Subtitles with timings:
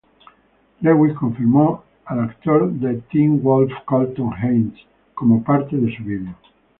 [0.81, 4.73] Lewis confirmó al actor de Teen Wolf Colton Haynes
[5.13, 6.35] como parte de su video.